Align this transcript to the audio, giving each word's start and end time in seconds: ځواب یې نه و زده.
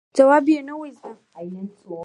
ځواب 0.17 0.45
یې 0.53 0.59
نه 0.67 0.73
و 0.79 0.81
زده. 0.97 1.11